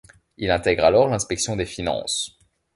[0.37, 2.39] Il intègre alors l'Inspection des finances.